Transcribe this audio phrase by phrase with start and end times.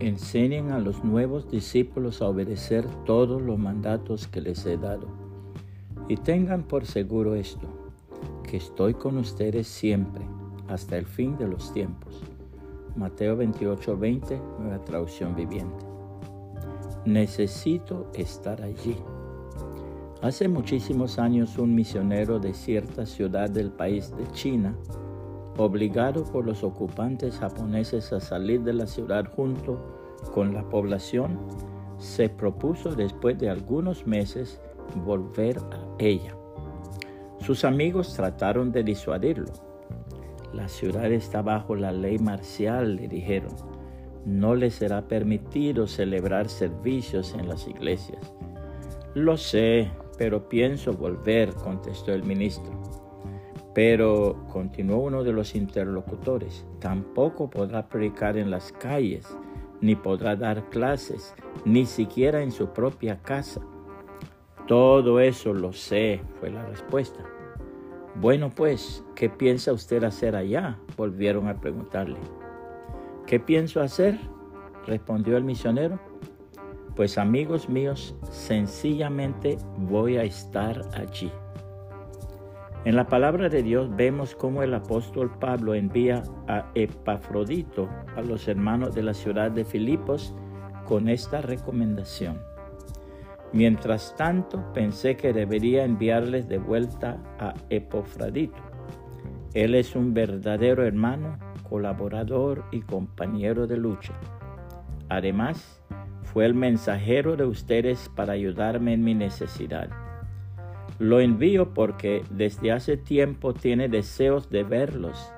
[0.00, 5.06] enseñen a los nuevos discípulos a obedecer todos los mandatos que les he dado.
[6.08, 7.68] Y tengan por seguro esto,
[8.42, 10.24] que estoy con ustedes siempre,
[10.68, 12.22] hasta el fin de los tiempos.
[12.96, 15.84] Mateo 28, 20, nueva traducción viviente.
[17.04, 18.96] Necesito estar allí.
[20.22, 24.74] Hace muchísimos años un misionero de cierta ciudad del país de China,
[25.56, 29.78] obligado por los ocupantes japoneses a salir de la ciudad junto
[30.32, 31.38] con la población,
[31.98, 34.60] se propuso después de algunos meses
[35.04, 36.34] volver a ella.
[37.40, 39.52] Sus amigos trataron de disuadirlo.
[40.52, 43.54] La ciudad está bajo la ley marcial, le dijeron.
[44.24, 48.34] No le será permitido celebrar servicios en las iglesias.
[49.14, 52.89] Lo sé, pero pienso volver, contestó el ministro.
[53.74, 59.26] Pero, continuó uno de los interlocutores, tampoco podrá predicar en las calles,
[59.80, 63.60] ni podrá dar clases, ni siquiera en su propia casa.
[64.66, 67.20] Todo eso lo sé, fue la respuesta.
[68.16, 70.78] Bueno, pues, ¿qué piensa usted hacer allá?
[70.96, 72.18] Volvieron a preguntarle.
[73.26, 74.18] ¿Qué pienso hacer?
[74.86, 76.00] respondió el misionero.
[76.96, 81.30] Pues amigos míos, sencillamente voy a estar allí.
[82.86, 88.48] En la palabra de Dios vemos cómo el apóstol Pablo envía a Epafrodito a los
[88.48, 90.34] hermanos de la ciudad de Filipos
[90.86, 92.40] con esta recomendación.
[93.52, 98.62] Mientras tanto, pensé que debería enviarles de vuelta a Epafrodito.
[99.52, 104.14] Él es un verdadero hermano, colaborador y compañero de lucha.
[105.10, 105.82] Además,
[106.22, 109.90] fue el mensajero de ustedes para ayudarme en mi necesidad.
[111.00, 115.32] Lo envío porque desde hace tiempo tiene deseos de verlos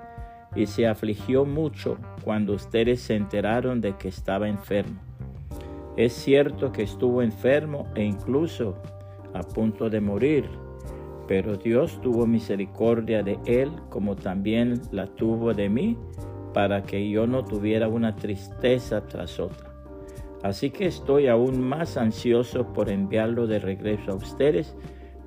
[0.57, 5.01] y se afligió mucho cuando ustedes se enteraron de que estaba enfermo.
[5.97, 8.75] Es cierto que estuvo enfermo e incluso
[9.35, 10.47] a punto de morir,
[11.29, 15.97] pero Dios tuvo misericordia de él como también la tuvo de mí,
[16.53, 19.71] para que yo no tuviera una tristeza tras otra.
[20.43, 24.77] Así que estoy aún más ansioso por enviarlo de regreso a ustedes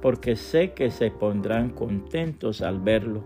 [0.02, 3.24] porque sé que se pondrán contentos al verlo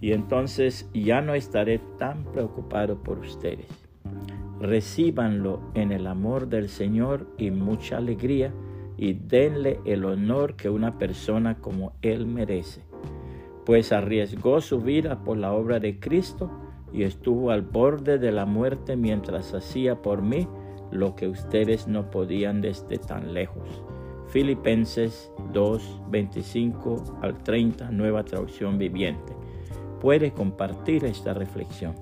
[0.00, 3.66] y entonces ya no estaré tan preocupado por ustedes.
[4.60, 8.52] Recíbanlo en el amor del Señor y mucha alegría
[8.96, 12.82] y denle el honor que una persona como Él merece,
[13.64, 16.50] pues arriesgó su vida por la obra de Cristo
[16.92, 20.48] y estuvo al borde de la muerte mientras hacía por mí
[20.90, 23.84] lo que ustedes no podían desde tan lejos.
[24.28, 29.32] Filipenses 2, 25 al 30, nueva traducción viviente.
[30.00, 31.94] Puede compartir esta reflexión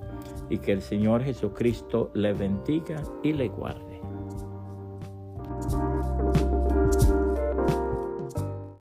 [0.51, 3.96] y que el Señor Jesucristo le bendiga y le guarde.